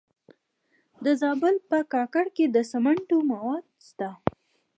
[1.03, 4.09] د زابل په کاکړ کې د سمنټو مواد شته.